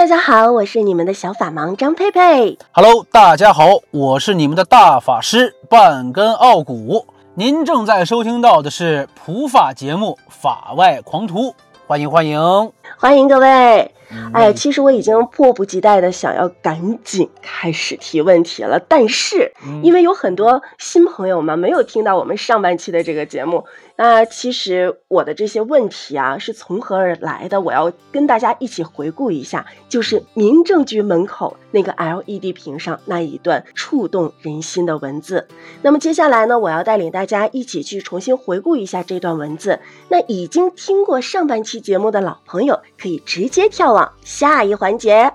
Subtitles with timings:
[0.00, 2.56] 大家好，我是你们的小法盲张佩佩。
[2.72, 7.06] Hello，大家好，我是你们的大法师半根傲骨。
[7.34, 11.48] 您正在收听到的是普法节目《法外狂徒》，
[11.86, 13.92] 欢迎欢迎欢迎各位。
[14.32, 23.66] 哎呀，其实我已经迫不及待的想要赶紧开始提问题了，但是因为有很多新朋友们没有听到我们上半期的这个节目，
[24.02, 27.60] 那其实我的这些问题啊是从何而来的？
[27.60, 35.46] 我要跟大家一起回顾一下，就是民政局门口那个 LED 屏上那一段触动人心的文字。
[35.82, 39.78] 那么接下来呢，我要带领大家一起去重新回顾一下这段文字。
[40.08, 44.10] 那已经听过上半期节目的老朋友，可以直接跳往。
[44.24, 45.30] 下一环节，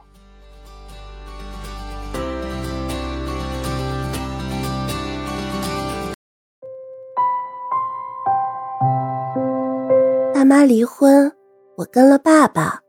[10.45, 11.31] 妈离婚，
[11.76, 12.80] 我跟了爸爸。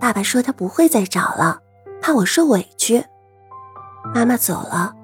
[0.00, 1.60] 爸爸说他不会再找了，
[2.00, 3.04] 怕我受委屈。
[4.14, 4.94] 妈妈走了，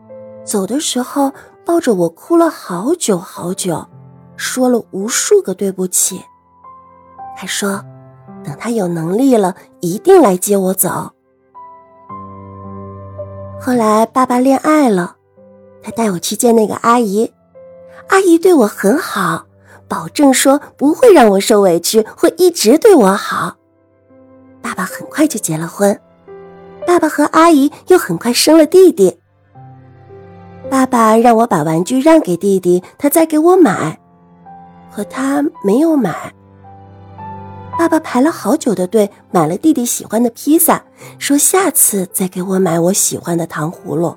[0.45, 1.33] 走的时候
[1.65, 3.87] 抱着我哭了好久好久，
[4.37, 6.21] 说了无数个对不起。
[7.37, 7.85] 还说。
[8.45, 11.13] 等他有能力了，一定来接我走。
[13.61, 15.15] 后来爸爸恋爱了，
[15.81, 17.33] 他带我去见那个阿姨，
[18.09, 19.47] 阿姨对我很好，
[19.93, 23.57] 保证说不会让我受委屈，会一直对我好。
[24.63, 26.01] 爸爸很快就结了婚，
[26.87, 29.21] 爸爸和阿姨又很快生了弟弟。
[30.71, 34.01] 爸爸让我把玩具让给弟弟，他再给我买，
[34.95, 36.33] 可他没有买。
[37.79, 40.83] 爸爸排了好久的队，买了弟弟喜欢的披萨，
[41.19, 44.17] 说下次再给我买我喜欢的糖葫芦。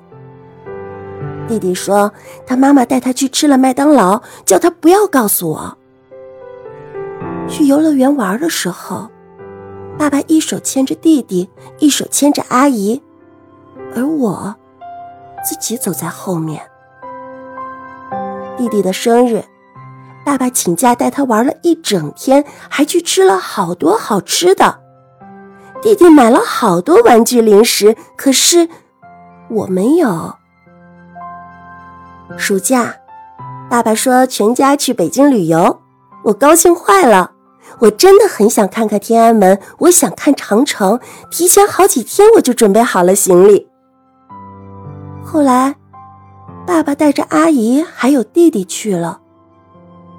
[1.48, 2.12] 弟弟说
[2.46, 5.78] 他妈妈带他去吃了麦当劳，叫他不要告诉我。
[7.48, 9.08] 去游乐园玩的时候，
[9.96, 13.00] 爸爸一手牵着弟弟，一手牵着阿姨，
[13.94, 14.54] 而我
[15.44, 16.60] 自己走在后面。
[18.56, 19.44] 弟弟的生日。
[20.24, 24.80] 爸爸请假带他玩了一整天，还去吃了好多好吃的。
[25.80, 28.68] 弟弟买了好多玩具零食，可是
[29.48, 30.34] 我没有。
[32.36, 32.94] 暑假，
[33.70, 35.80] 爸爸说全家去北京旅游，
[36.24, 37.32] 我高兴坏了。
[37.80, 40.98] 我真的很想看看天安门，我想看长城，
[41.30, 43.68] 提前好几天我就准备好了行李。
[45.24, 45.76] 后来，
[46.66, 49.20] 爸爸带着阿姨还有弟弟去了。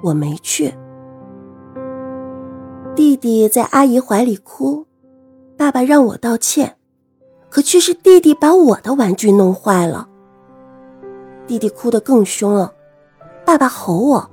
[0.02, 0.74] 我没去。
[2.94, 4.86] 弟弟在阿姨怀里哭，
[5.56, 6.76] 爸爸让我道歉，
[7.48, 10.08] 可却是弟弟把我的玩具弄坏了。
[11.48, 12.74] 弟弟哭得更凶了，
[13.44, 14.30] 爸爸吼我，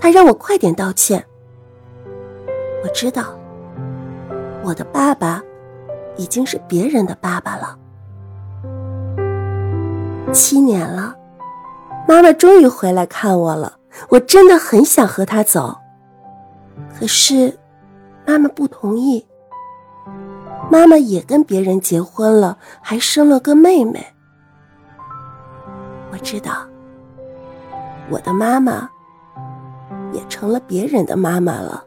[0.00, 1.22] 他让我快点道歉。
[2.84, 3.36] 我知道，
[4.62, 5.42] 我的爸爸
[6.16, 7.76] 已经是别人的爸爸了。
[10.32, 11.16] 七年了，
[12.06, 13.78] 妈妈终于回来看我了。
[14.08, 15.76] 我真的很想和他走，
[16.98, 17.58] 可是
[18.24, 19.26] 妈妈不同意。
[20.70, 24.13] 妈妈也跟别人结婚了，还生了个妹妹。
[26.24, 26.66] 知道，
[28.10, 28.90] 我的妈妈
[30.12, 31.84] 也成了别人的妈妈了。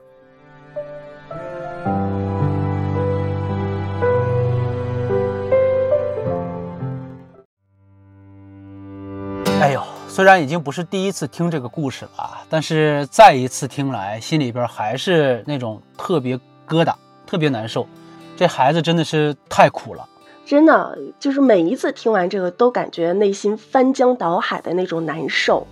[9.60, 9.82] 哎呦！
[10.08, 16.38] 虽然已经不是第一次听这个故事了，但是再一次听来，心里边还是那种特别
[16.68, 16.94] 疙瘩，
[17.26, 17.88] 特别难受。
[18.36, 20.08] 这孩子真的是太苦了，
[20.48, 25.68] 真的就是每一次听完这个，都感觉内心翻江倒海的那种难受。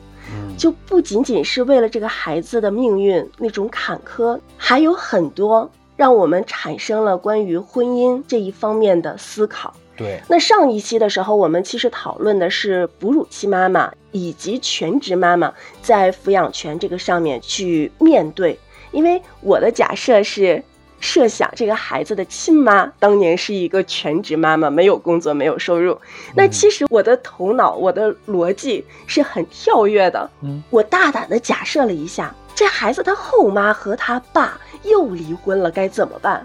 [0.57, 9.73] 就不仅仅是为了这个孩子的命运那种坎坷，还有很多让我们产生了关于婚姻这一方面的思考。
[9.95, 18.59] 对，那上一期的时候，我们其实讨论的是哺乳期妈妈以及全职妈妈在抚养权这个上面去面对。
[18.91, 20.61] 因为我的假设是，
[21.05, 25.95] 设想这个孩子的亲妈当年是一个全职妈妈，没有工作，没有收入。
[26.35, 30.27] 那其实我的头脑，我的逻辑是很跳跃的。
[30.41, 36.43] 嗯，我大胆的假设了一下，这孩子他后妈和他爸又离婚了，该怎么办？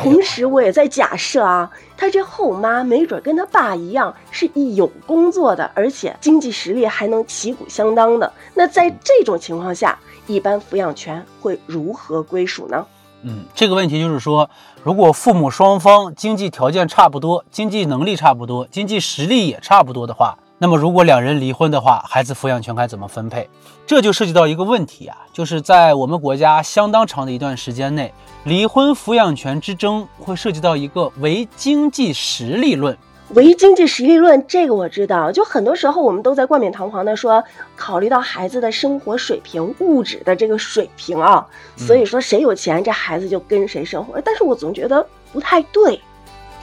[0.00, 8.32] 同时，我也在假设啊，他这后妈没准跟他爸一样是有工作的，而且经济实力还能旗鼓相当的。
[8.54, 12.86] 那在这种情况下，一般抚养权会如何归属呢？
[13.22, 14.48] 嗯，这个问题就是说，
[14.82, 23.48] 如果父母双方经济条件差不多，经济能力差不多，经济实力也差不多的话，那么如果两人离婚的话，孩子抚养权该怎么分配？
[23.86, 28.12] 这就涉及到一个问题啊，就是在我们国家相当长的一段时间内，
[28.44, 32.96] 离婚抚养权之争会涉及到一个唯经济实力论。
[33.34, 35.30] 唯经济实力论，这个我知道。
[35.30, 37.44] 就很多时候我们都在冠冕堂皇的说，
[37.76, 41.46] 考虑到孩子的生活水平、物质的这个水平啊，
[41.76, 44.20] 所以说谁有钱，这孩子就跟谁生活。
[44.24, 46.00] 但是我总觉得不太对，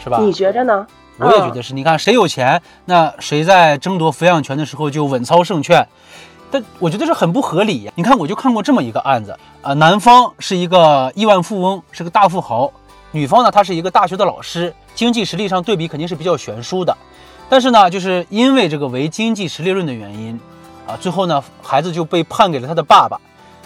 [0.03, 0.19] 是吧？
[0.19, 0.88] 你觉着呢？
[1.17, 1.73] 我也觉得是。
[1.73, 5.88] 你看谁有钱，那谁在争夺抚养权的时候就稳操胜券。
[6.51, 7.91] 但我觉得是很不合理。
[7.95, 12.71] 你看，我就看过这么一个案子啊，男方是一个亿万富翁，是个大富豪。
[13.12, 16.97] 女方呢，她是一个大学的老师，经济实力上对比肯定是比较悬殊的。
[17.47, 20.39] 但是呢，就是因为这个唯经济实力论的原因，
[20.88, 23.21] 啊，最后呢，孩子就被判给了他的爸爸。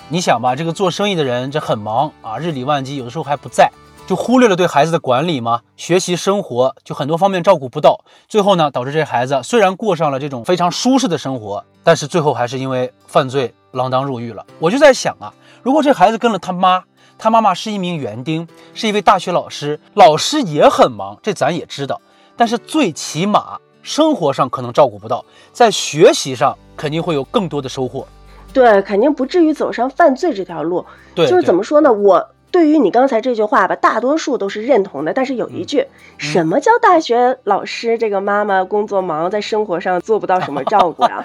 [0.09, 3.71] 你想吧，这个做生意的人这很忙啊，日理万机，有的时候还不在，
[4.05, 8.03] 就忽略了对孩子的管理嘛，学习生活就很多方面照顾不到。
[8.27, 14.45] 最后呢，导致这孩子虽然过上了这种非常舒适的生活，但是最后还是因为犯罪锒铛入狱了。
[14.59, 15.31] 我就在想啊，
[15.63, 16.83] 如果这孩子跟了他妈。
[17.19, 21.99] 他妈妈是一名园丁，是一位大学老师，老师也很忙，这咱也知道。
[22.37, 28.07] 但是最起码生活上可能照顾不到，在学习上肯定会有更多的收获。
[28.53, 30.83] 对，肯定不至于走上犯罪这条路。
[31.13, 31.91] 对，就是怎么说呢？
[31.91, 32.25] 我。
[32.51, 35.13] 对于你刚才这句话吧，大多数都是认同的。
[35.13, 35.85] 但是有一句，
[36.17, 41.23] 什么叫大学老师这个妈妈工作忙，在生活上做不到什么照顾 呀？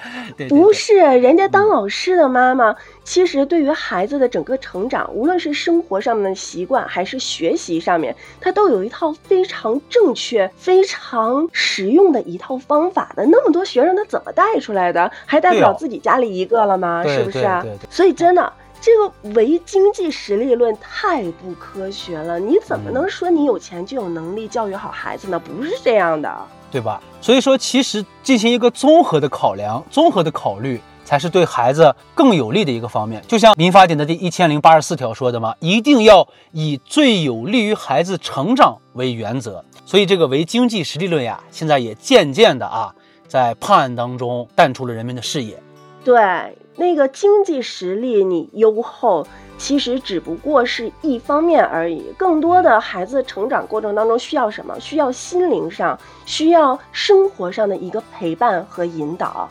[0.49, 13.25] 不是，人家当老师的妈妈，其实对于孩子的整个成长，无论是生活上面的习惯，还是学习上面，她都有一套非常正确、非常实用的一套方法的。
[13.25, 15.11] 那么多学生，他怎么带出来的？
[15.25, 17.03] 还带不了自己家里一个了吗？
[17.07, 17.65] 是不是啊？
[17.89, 18.53] 所以真的。
[18.85, 25.39] 这个唯经济实力论太不科学了，你怎么能说你有钱就有能力教育好孩子呢？
[25.39, 26.31] 不是这样的，
[26.69, 27.01] 对吧？
[27.19, 33.23] 所以说，其实进行一个综合的考量、综合的考虑，才是对孩子更有利的一个方面。
[33.27, 39.65] 就像民法典的第一千零八十四条说的嘛，一定要以最有利于孩子成长为原则。
[39.83, 42.93] 所以，这个唯经济实力论呀，现在也渐渐的啊，
[43.27, 45.59] 在判案当中淡出了人们的视野。
[46.03, 46.55] 对。
[46.75, 49.25] 那个经济实力你优厚，
[49.57, 52.13] 其实只不过是一方面而已。
[52.17, 54.77] 更多的孩子成长过程当中需要什么？
[54.79, 59.47] 需要心灵上、需要生活上的一个陪伴和引导。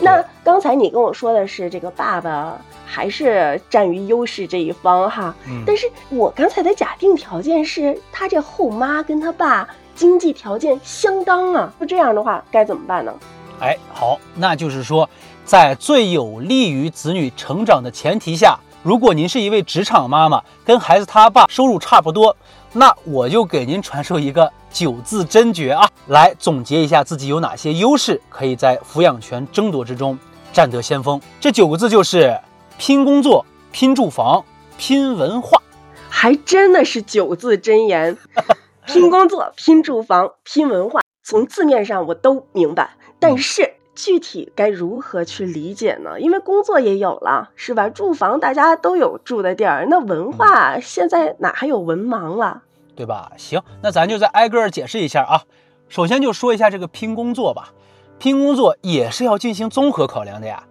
[0.00, 5.34] 那刚才你跟我说的是这个爸爸还是占于优势这一方哈？
[5.46, 13.12] 嗯但是我刚才的假定条件是他这后妈跟他爸经济条件相当啊，那这样的话该怎么办呢？
[13.60, 15.08] 哎，好，那就是说。
[15.44, 22.36] 在最有利于子女成长的前提下，如果您是一位职场妈妈，跟孩子他爸收入差不多，
[22.72, 30.18] 那我就给您传授一个九字真诀啊，来总结一下自己有哪些优势，可以在抚养权争夺之中
[30.52, 31.20] 占得先锋。
[31.40, 32.38] 这九个字就是
[32.78, 34.44] 拼工作、拼住房、
[34.78, 35.60] 拼文化，
[36.08, 38.16] 还真的是九字真言。
[38.86, 43.74] 拼工作、拼住房、拼文化，从字面上我都明白，但是。
[43.94, 46.18] 具体该如何去理解呢？
[46.18, 47.88] 因为工作也有了，是吧？
[47.90, 52.62] 住房大家都有住的地儿，那文化现在哪还有文盲了，
[52.96, 53.32] 对吧？
[53.36, 55.42] 行，那咱就再挨个解释一下啊。
[55.88, 57.74] 首先就说一下这个拼工作吧，
[58.18, 60.64] 拼工作也是要进行综合考量的呀。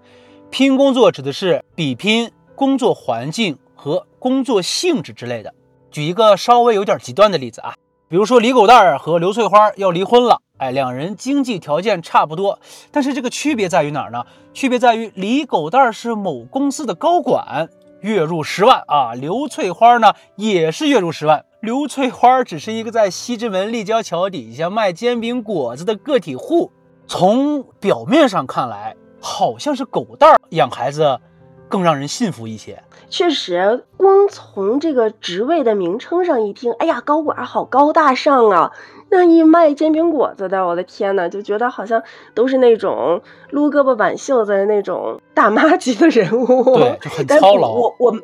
[0.50, 5.53] 拼工作指的是比拼工作环境和工作性质之类的。
[5.91, 7.75] 举一个稍微有点极端的例子啊。
[8.10, 12.60] 比如说李狗蛋儿和刘翠花要离婚了，哎，两人经济条件差不多，
[12.91, 14.24] 但是这个区别在于哪儿呢？
[14.53, 17.68] 区别在于李狗蛋儿是某公司的高管，
[18.01, 26.72] 月入十万啊，刘翠花呢也是月入十万，刘翠花只是一个在西直门立交桥底下卖煎饼果子的个体户。
[27.08, 31.20] 从表面上看来，好像是狗蛋儿养孩子
[31.68, 32.84] 更让人信服一些。
[33.12, 38.72] 确实，光从这个职位的名称上一听，哎呀，高管好高大上啊！
[39.10, 42.01] 那一卖煎饼果子的，我的天呐，就觉得好像
[42.34, 47.74] 都是那种撸胳膊挽袖子的那种大妈级的人物，对，就很 操劳。
[47.74, 48.15] 我我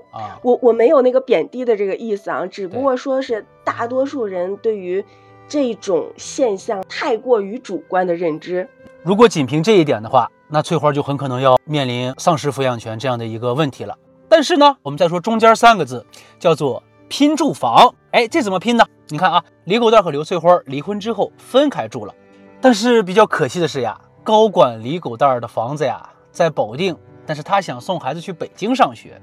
[0.42, 5.04] 我我没有那个贬低的这个意思啊，只不过说是大多数人对于
[5.50, 8.70] 这种现象太过于主观的认知。
[9.04, 13.98] 如果仅凭这一点的话，那翠花就很可能要面临丧失抚养权这样的一个问题了。
[14.30, 16.06] 但是呢，我们再说中间三个字，
[16.40, 17.94] 叫做拼住房。
[18.12, 18.86] 哎，这怎么拼呢？
[19.08, 22.14] 你看啊，李狗蛋和刘翠花离婚之后分开住了。
[22.60, 29.22] 但是比较可惜的是呀，高管李狗蛋的房子呀在保定，但是他想送孩子去北京上学，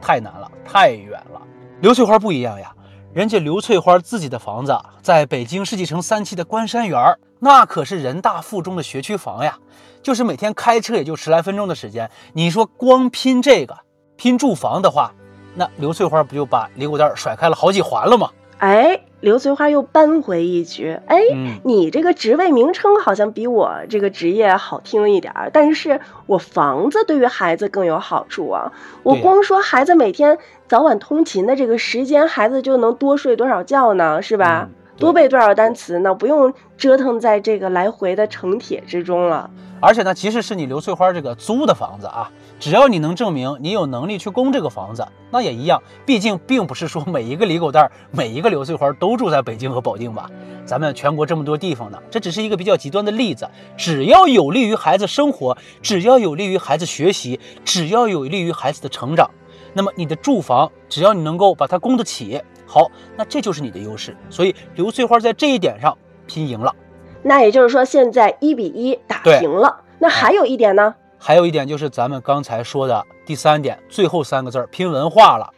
[0.00, 1.40] 太难了，太远了。
[1.80, 2.74] 刘翠花不一样呀，
[3.12, 9.58] 人家刘翠花自己的房子在北京世纪城三期的关山园，那可是人大附中的学区房呀，
[10.02, 12.10] 就是每天开车也就十来分钟的时间。
[12.32, 13.78] 你说光拼这个，
[14.16, 15.12] 拼住房的话，
[15.54, 18.30] 那刘翠花不就把李谷蛋甩开了好几环了吗？
[18.58, 20.98] 哎，刘翠花又扳回一局。
[21.06, 21.18] 哎，
[21.64, 28.72] 你这个职位名称好像比我这个职业好听一点儿，但是我房子对于孩子更有好处啊。
[29.02, 34.22] 我光说孩子每天早晚通勤的这个时间，孩子就能多睡多少觉呢？
[34.22, 34.68] 是吧？
[34.96, 36.14] 多背多少单词呢？
[36.14, 39.50] 不用折腾在这个来回的城铁之中了。
[39.80, 45.82] 而且呢，即使是你刘翠花这个租的房子啊，只要你能证明你有能力去供这个房子，那也一样。
[46.06, 50.30] 毕竟并不是说每一个李狗蛋儿、每一个刘翠花都住在北京和保定吧？
[50.64, 53.46] 咱们全国这么多地方呢，这只是一个比较极端的例子。
[53.76, 59.28] 只要有利于孩子生活，只要有利于孩子学习，只要有利于孩子的成长，
[59.74, 64.16] 那么你的住房，只要你能够把它供得起，好，那这就是你的优势。
[64.30, 66.74] 所以刘翠花在这一点上拼赢了。
[67.22, 69.82] 那也就是说，现在一比一打平了。
[69.98, 70.94] 那还有一点呢？
[71.18, 75.50] 还有一点就是咱们刚才说的第三点，最后三个字儿拼文化了。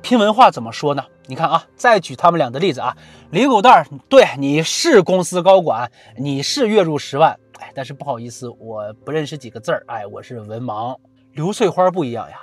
[0.00, 1.04] 拼文化怎么说呢？
[1.26, 2.96] 你看啊，再举他们俩的例子啊，
[3.30, 10.96] 李狗蛋儿，对，你是公司高管，你是月入十万，哎，但是不好意思，我不认识几个字儿，哎，我是文盲。
[11.34, 12.38] 刘翠花不一样呀。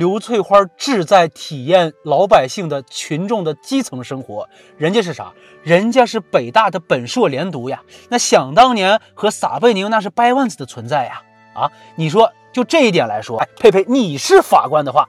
[0.00, 5.34] 刘翠花志在体验老百姓的群众的基层生活，人家是啥？
[5.62, 7.82] 人家是北大的本硕连读呀。
[8.08, 11.20] 那想当年和撒贝宁那是掰腕子的存在呀。
[11.52, 15.06] 啊，你说就这一点来说，哎，佩佩，你是法官的话，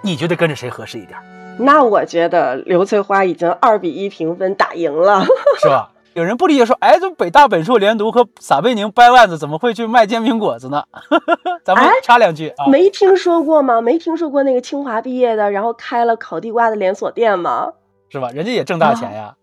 [0.00, 1.18] 你觉得跟着谁合适一点？
[1.58, 5.22] 那我觉得刘翠花已经二比一平分打赢了，
[5.60, 5.90] 是吧？
[6.14, 10.84] 有人不理解说，哎，这北大本硕连读和撒贝宁掰腕子，怎么会去卖煎饼果子呢？
[11.64, 13.80] 咱们插两句啊，没听说过吗？
[13.80, 17.72] 没听说过那个清华毕业的，然后开了烤地瓜的连锁店吗？
[18.08, 18.28] 是吧？
[18.30, 19.36] 人家也挣大钱呀。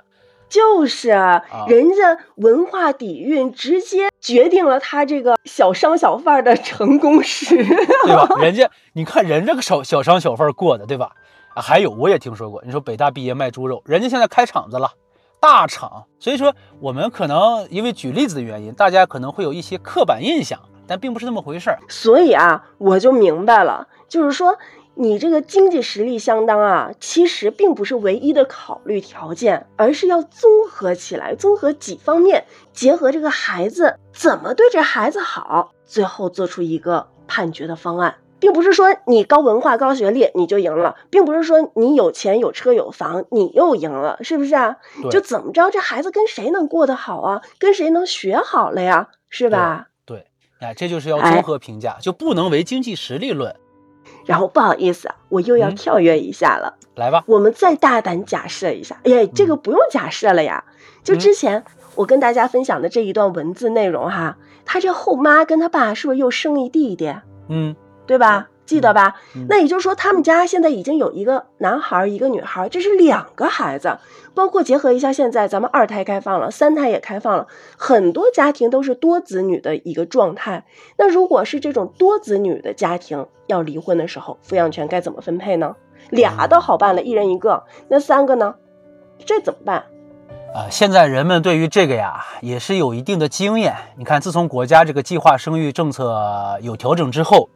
[0.50, 7.58] 就是啊人家文化底蕴直接决定了他这个小商小贩的成功史，
[8.06, 8.30] 对吧？
[8.40, 11.12] 人家你看人这个小小商小贩过的，对吧？
[11.54, 14.92] 啊，还有我也听说过，你说北大毕业卖猪肉，人家现在开厂子了。
[15.48, 21.80] 大厂，所以说我们可能因为举例子的原因，大家可能会有一些刻板印象，但并不是那么回事儿。
[21.88, 24.58] 所以啊，我就明白了，就是说
[24.96, 38.16] 你这个经济实力相当啊，其实并不是唯一的考虑条件，而是要综合起来，综合几方面，结合这个孩子怎么对这孩子好，最后做出一个判决的方案。
[38.40, 44.78] 并不是说你高文化、高学历你就赢了，并不是说你有钱、有车、有房你又赢了，是不是啊？
[45.10, 47.42] 就怎么着，这孩子跟谁能过得好啊？
[47.60, 49.10] 跟谁能学好了呀？
[49.30, 49.88] 是吧？
[50.06, 50.26] 对，
[50.60, 53.56] 哎，这就是要综合评价，就不能唯经济实力论。
[54.26, 56.76] 然后不好意思啊，我又要跳跃一下了。
[56.96, 59.00] 来吧，我们再大胆假设一下。
[59.04, 60.64] 哎，这个不用假设了呀，
[61.04, 61.64] 就之前
[61.96, 67.14] 我跟大家分享的这一段文字内容哈，他这后妈跟他爸是不是又生一弟弟？
[67.50, 67.76] 嗯。
[68.08, 68.50] 对吧？
[68.66, 69.16] 记得吧？
[69.48, 74.00] 那也就是说，他们家现在已经有一个男孩，一个女孩，这是两个孩子。
[74.34, 77.48] 包括结合一下，现在咱们二胎开放了，三胎也开放了，
[77.78, 80.66] 很多家庭都是多子女的一个状态。
[80.98, 85.76] 那如果是这种多子女的家庭要离婚的时候，抚养权该怎么分配呢？
[86.10, 87.64] 俩都好办了，一人一个。
[87.88, 88.56] 那三个呢？
[89.26, 89.86] 这怎么办？
[90.54, 93.74] 啊，现在人们对于这个呀，也是有一定的经验。
[93.96, 97.50] 你看，自从国家这个计划生育政策有调整之后。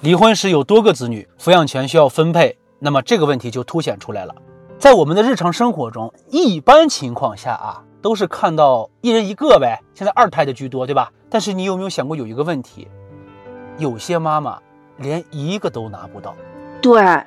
[0.00, 4.32] 离婚时有多个子女，抚养权需要分配，那么这个问题就凸显出来了。
[4.78, 9.80] 在我们的日常生活中，一般情况下啊，都是看到一人一个呗。
[9.94, 11.10] 现在二胎的居多，对吧？
[11.28, 12.86] 但是你有没有想过有一个问题，
[13.76, 14.60] 有些妈妈
[14.98, 16.36] 连一个都拿不到。
[16.80, 17.26] 对，啊，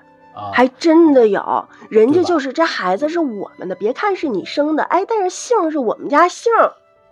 [0.54, 6.50] 还真的有，人家就是这孩子是我们的，别看是你生的，哎，但是姓是我们家姓。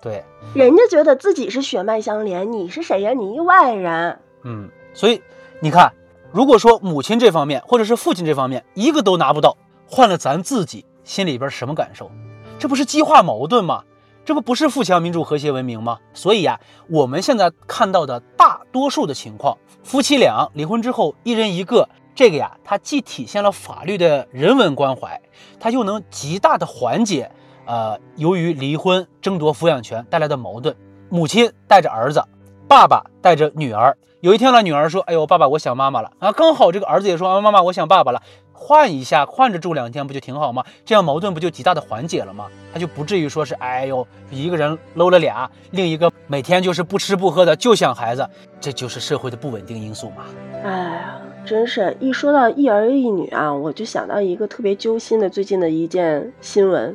[0.01, 0.23] 对，
[0.55, 3.11] 人家觉得自己是血脉相连，你是谁呀？
[3.11, 4.19] 你一外人。
[4.43, 5.21] 嗯，所以。
[5.61, 5.91] 你看，
[6.31, 9.57] 如果说母亲这方面或者是父亲这方面一个都拿不到，
[9.89, 12.09] 换了咱自己心里边什么感受？
[12.57, 13.83] 这不是激化矛盾吗？
[14.23, 15.99] 这不不是富强、民主、和谐、文明吗？
[16.13, 25.21] 所以呀，我们现在看到的大多数的情况，夫妻俩离婚之后一人一个，这个呀，它既体现了法律的人文关怀，
[25.59, 27.29] 它又能极大的缓解
[27.65, 30.73] 呃由于离婚争夺抚养权带来的矛盾。
[31.09, 32.23] 母亲带着儿子，
[32.65, 33.97] 爸爸带着女儿。
[34.21, 38.21] 有一天呢，女儿说：“哎呦，爸爸，我想妈妈了啊！”刚好这个儿子也说：“啊，妈妈，我想爸爸了。”
[38.51, 40.65] 换一下，换着住两天不就挺好吗？
[40.83, 42.47] 这样矛盾不就极大的缓解了吗？
[42.73, 48.27] 他就不至于说是：“哎呦，一个人搂了俩，另一个每天就是不吃不喝的就想孩子，
[48.59, 50.25] 这就是社会的不稳定因素嘛。”
[50.65, 56.93] 哎呀，真是一说到一儿一女啊，我就想到一个特别揪心的最近的一件新闻，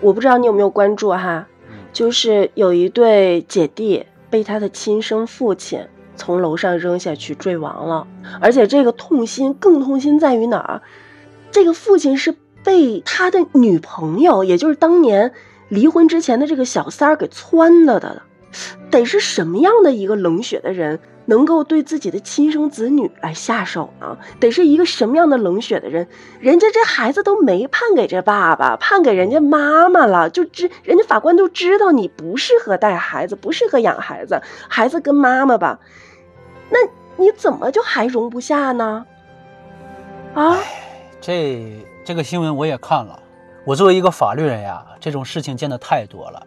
[0.00, 1.48] 我不知道你有没有关注哈，
[1.92, 5.84] 就是有一对姐弟被他的亲生父亲
[6.16, 8.06] 从楼上扔下去坠亡了，
[8.40, 10.82] 而且这个痛心更痛心在于哪儿？
[11.50, 15.32] 这个父亲是被他的女朋友，也就是当年
[15.68, 18.22] 离婚之前的这个小三儿给撺的的，
[18.90, 20.98] 得是什么样的一个冷血的人？
[21.28, 24.16] 能够对自己的亲生子女来下手呢？
[24.38, 26.06] 得是一个什么样的冷血的人？
[26.38, 35.80] 人家这孩子都没判给这爸爸，判给人家妈妈了，就知人家法官都知道你不适合带孩子，不适合养孩子，孩子跟妈妈吧。
[36.68, 36.78] 那
[37.16, 39.06] 你怎么就还容不下呢？
[40.34, 40.58] 啊，
[41.20, 43.22] 这这个新闻我也看了。
[43.64, 46.46] 我作为一个法律人呀，这种事情见的太多了。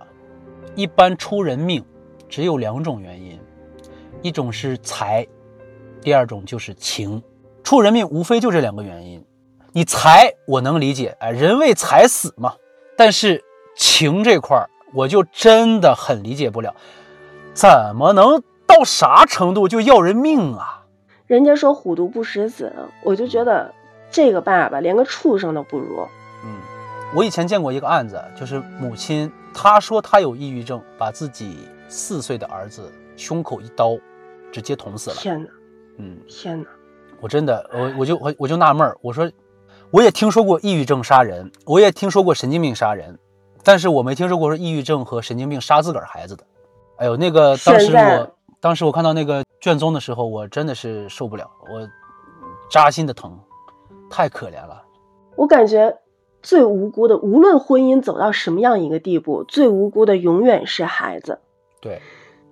[0.76, 1.84] 一般出人命，
[2.30, 3.40] 只有两种原因。
[4.22, 5.26] 一种是财，
[6.02, 7.22] 第二种就是情，
[7.64, 9.26] 出人命无非就这两个原因。
[9.72, 12.56] 你财我能理解，哎，人为财死嘛。
[12.98, 13.44] 但是
[13.76, 16.76] 情这块儿，我就真的很理解不了，
[17.54, 20.86] 怎么能到啥程度就要人命啊？
[21.26, 22.72] 人家说虎毒不食子，
[23.04, 23.74] 我就觉得
[24.12, 26.08] 这个爸爸连个畜生都不如。
[26.46, 26.56] 嗯，
[27.16, 33.98] 我以前见过一个案子，就是母亲她说她有抑郁症，把自己四岁的儿子胸口一刀。
[34.52, 35.16] 直接捅死了！
[35.18, 35.50] 天哪，
[36.00, 36.68] 嗯，天哪！
[37.22, 39.32] 我真的，我我就我我就纳闷儿，我说，
[39.92, 43.20] 我也听说过抑郁症杀人，我也听说过神经病杀人，
[43.64, 46.44] 但是我没听说过说抑郁症和神经病杀自个儿孩子的。
[46.98, 51.88] 哎呦，那个当时我当时我看到那个卷宗的时候，我真的是受不了，我
[52.70, 53.40] 扎心的疼，
[54.10, 54.84] 太可怜了。
[55.36, 55.98] 我感觉
[56.42, 61.40] 最无辜的，无论婚姻走到什么样一个地步，最无辜的永远是孩子。
[61.80, 62.02] 对。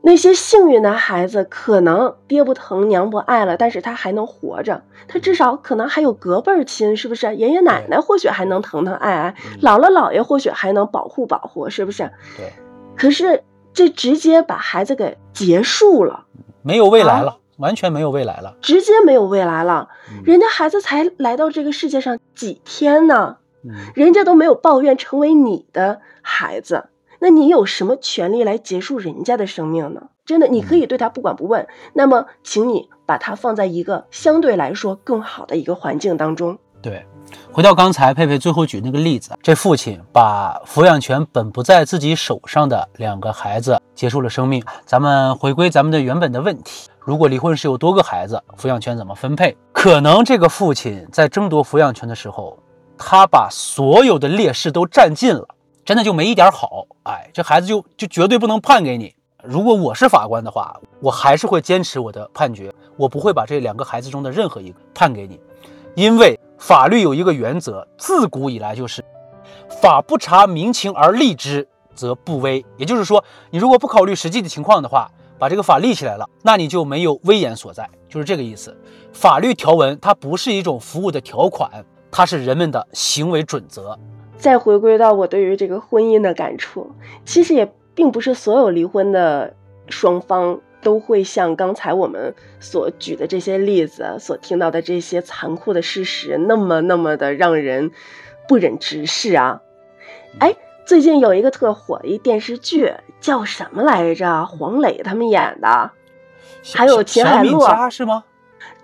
[0.01, 7.35] 那些幸运的孩子，可能爹不疼娘不爱了，但是他还能活着，他至少可能还有隔辈亲，是不是？
[7.35, 12.09] 爷爷奶奶或许还能疼疼爱爱，姥姥姥爷或许还能保护保护，是不是？
[12.37, 12.53] 对。
[12.95, 13.43] 可是
[13.77, 16.25] 这直接把孩子给结束了，
[16.63, 19.89] 没有未来了，完全没有未来了，直接没有未来了。
[20.25, 23.37] 人家孩子才来到这个世界上几天呢，
[23.93, 26.89] 人家都没有抱怨成为你的孩子。
[27.19, 30.09] 那你有什么权利来结束人家的生命呢？
[30.25, 31.67] 真的，你可以对他不管不问。
[31.93, 36.57] 那么，请你把他放在一个相对来说更好的一个环境当中。
[36.81, 37.05] 对，
[37.51, 44.63] 回到刚才佩佩最后举那个例子，这父亲把抚养权本不在自己手上的两个孩子结束了生命。
[44.85, 49.55] 咱们回归咱们的原本的问题：如果离婚是有多个孩子，抚养权怎么分配？
[49.73, 52.57] 可能这个父亲在争夺抚养权的时候，
[52.97, 55.47] 他把所有的劣势都占尽了。
[55.83, 59.15] 真的就没一点好，哎，这孩子就就绝对不能判给你。
[59.41, 65.39] 如果我是法官的话，我还是会坚持我的判决，我不会把这两个孩子中的任何一个判给你，
[65.95, 69.03] 因为法律有一个原则，自古以来就是
[69.81, 72.65] 法不察民情而立之，则不威。
[72.77, 78.75] 也就是说，你如果不考虑实际的情况的话，把这个法立起来了，那你就没有威严所在，就是这个意思。
[79.13, 81.69] 法律条文它不是一种服务的条款，
[82.09, 83.97] 它是人们的行为准则。
[84.37, 86.91] 再回归到我对于这个婚姻的感触，
[87.23, 89.53] 其实也并不是所有离婚的
[89.89, 97.91] 双方都会像刚才我们所举的这些例子所听到的这些残酷的事实那么那么的让人
[98.47, 99.59] 不忍直视啊！
[100.39, 104.45] 哎，最近有一个特火的一电视剧叫什么来着？
[104.45, 105.91] 黄磊他们演的，
[106.73, 107.59] 还有秦海璐
[107.91, 108.23] 是吗？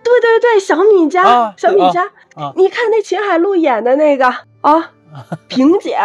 [0.04, 2.12] 对对对，小米家，小米家，
[2.58, 4.28] 你看那秦海璐演的那个
[4.60, 4.92] 啊。
[5.48, 5.96] 萍姐，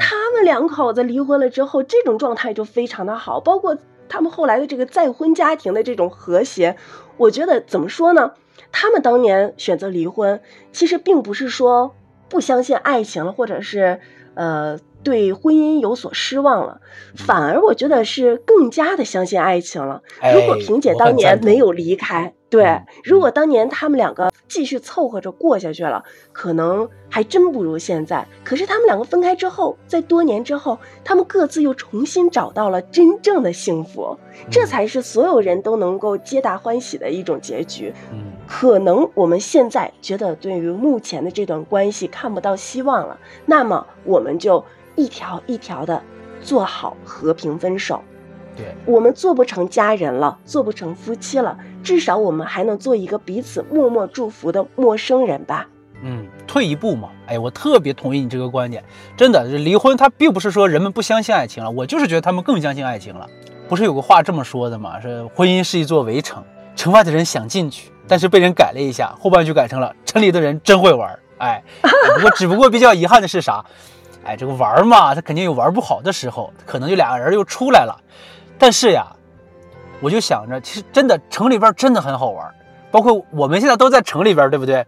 [0.00, 3.76] 他们两口子离婚了之后，这种状态就非常的好，包括
[4.08, 6.76] 他们后来的这个再婚家庭的这种和谐，
[7.16, 8.32] 我觉得怎么说呢？
[8.72, 10.40] 他们当年选择离婚，
[10.72, 11.94] 其实并不是说
[12.28, 14.00] 不相信爱情了，或者是
[14.34, 16.80] 呃对婚姻有所失望了，
[17.16, 20.02] 反而我觉得是更加的相信爱情了。
[20.34, 22.34] 如果萍姐当年没有离开。
[22.50, 28.26] 对，如果当年他们两个继续凑合着过下去了，可能还真不如现在。
[28.42, 34.18] 可是他们两个分开之后，在多年之后，他们各自又重新找到了真正的幸福，
[34.50, 37.92] 这才是所有人都能够皆大欢喜的一种结局。
[38.12, 44.64] 嗯，可能我们现在觉得对于目前的这段关系看不到希望了，那么我们就
[44.96, 46.02] 一条一条的
[46.40, 48.02] 做好和平分手。
[48.84, 55.66] 我们做不成家人了，做不成夫妻了，至少我们还能做一个彼此默默祝福的陌生人吧。
[56.02, 57.08] 嗯，退一步嘛。
[57.26, 58.84] 哎，我特别同意你这个观点。
[59.16, 63.28] 真的，离婚它并不是说人们不相信爱情了，我就是觉得他们更相信爱情了。
[63.68, 65.00] 不是有个话这么说的吗？
[65.00, 66.42] 是婚姻是一座围城，
[66.76, 71.18] 城外的人想进去，但是被人改了一下，后半句改成了城里的人真会玩。
[71.38, 71.62] 哎，
[72.14, 73.64] 不过只不过比较遗憾的是啥？
[74.24, 78.00] 哎，这个玩嘛，他肯定有玩不好的时候，可能就俩个人又出来了。
[78.58, 79.06] 但是呀，
[80.00, 82.52] 我就想着，其实真的城里边真的很好玩，
[82.90, 84.86] 包括我们现在都在城里边，对不对？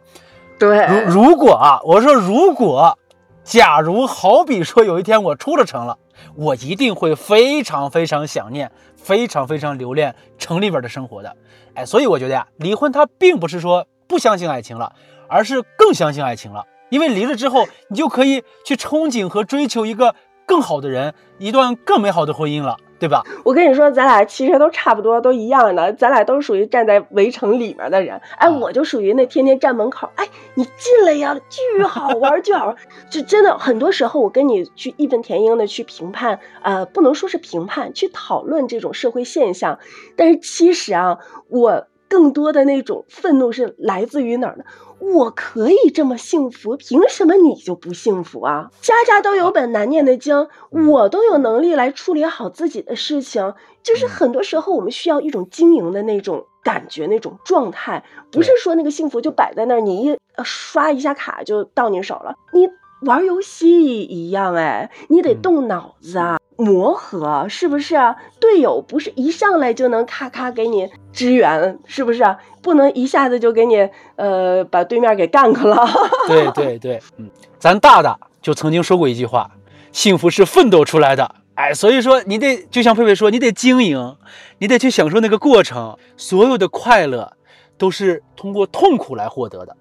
[0.59, 0.87] 对。
[1.07, 2.99] 如如果啊，我说如果，
[3.45, 5.99] 假如好比说有一天我出了城了，
[6.35, 11.37] 我一定会非常非常想念，非常非常留恋城里边的生活的。
[11.75, 14.93] 哎，所以我觉得呀，离婚它并不是说不相信爱情了，
[15.29, 16.67] 而是更相信爱情了。
[16.91, 23.25] 因为离了之后，你就可以去憧憬和追求一个更好的人，一段更美好的婚姻了，对吧？
[23.45, 28.21] 我跟你说，咱俩其实都差不多，都一样的，咱俩都属于站在围城里面的人。
[28.37, 32.77] 哎，我就属于那天天站门口，哎，你进来呀，巨好玩，巨好玩。
[33.09, 39.79] 就真的很多时候，我跟你去义愤填膺的去评判，呃，不能说是评判，去讨论这种社会现象。
[40.15, 44.65] 但是其实啊，我更多的那种愤怒是来自于哪儿呢？
[44.99, 48.71] 我可以这么幸福，凭什么你就不幸福啊？
[48.83, 53.55] 家家都有本难念的经，我都有能力来处理好自己的事情。
[53.83, 62.35] 就是很多时候，我们需要一种经营的那种感觉、那种状态，不是说那个幸福就摆在那儿，你一刷一下卡就到你手了。
[62.53, 62.69] 你
[63.03, 66.39] 玩游戏一样，哎，你得动脑子啊。
[66.57, 67.97] 磨合是不是
[68.39, 72.23] 队友不是一上来就能咔咔给你支援，是不是
[72.61, 75.89] 不能一下子就给你呃把对面给干克了？
[76.29, 79.51] 对对对，嗯，咱大大就曾经说过一句话：
[79.91, 81.35] 幸福是奋斗出来的。
[81.55, 84.17] 哎，所以说你得就像佩佩说，你得经营，
[84.59, 87.33] 你得去享受那个过程，所有的快乐
[87.79, 89.75] 都是通过痛苦来获得的。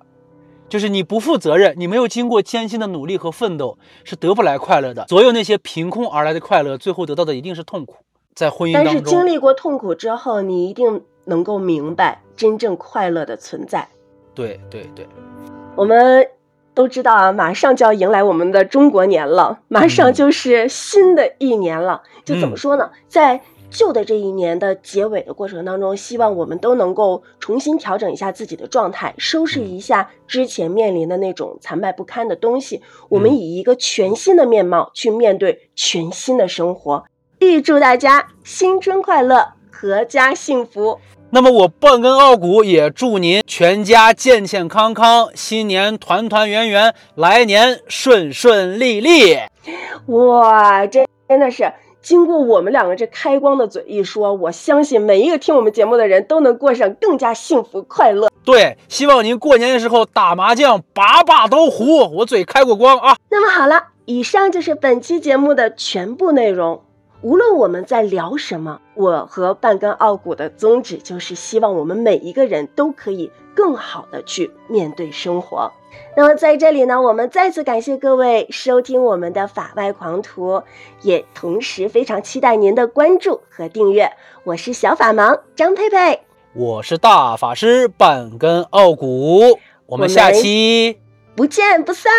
[0.70, 5.06] 就是你不负责任，你没有经过艰辛的努力和奋斗，是得不来快乐的。
[5.10, 7.96] 所有那些凭空而来的快乐，最后得到的一定是痛苦。
[8.36, 13.88] 在婚姻当中，但是经历过痛苦之后，你一定能够明白真正快乐的存在。
[14.34, 15.08] 对对对，
[15.76, 16.26] 我们
[16.74, 22.04] 都知道啊，马上就要迎来我们的中国年了，马上就是新的一年了。
[22.24, 23.42] 就怎么说呢，在。
[23.70, 32.82] 旧的这一年的结尾的过程当中，希望我们都能够重新调整一下自己的状态，收拾一下之前面临的那种残败不堪的东西。
[33.10, 37.06] 我们以一个全新的面貌去面对全新的生活。
[37.40, 41.00] 预祝大家新春快乐，阖家幸福。
[41.32, 49.38] 那么我半根傲骨也祝您全家健健康康，新年团团圆圆，来年顺顺利利。
[50.08, 51.72] 哇，真真的是。
[52.02, 58.30] 经过我们两个这开光的嘴一说，我相信每一个听我们节目的人都能过上更加幸福快乐。
[58.46, 61.98] 对，希望您过年的时候打麻将把把都胡。
[62.16, 63.18] 我嘴开过光啊。
[63.30, 66.84] 那么好了，以上就是本期节目的全部内容。
[67.22, 75.72] 无论我们在聊什么，我和半根傲骨的宗旨就是希望我们每一个人都可以更好的去面对生活。
[76.16, 80.64] 那么在这里呢，我们再次感谢各位收听我们的法外狂徒，
[81.02, 84.12] 也同时非常期待您的关注和订阅。
[84.46, 86.22] 我是小法盲张佩佩，
[86.54, 91.00] 我是大法师半根傲骨，我们下期
[91.36, 92.12] 不见不散，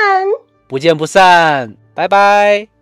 [0.68, 2.79] 不见不散，拜拜。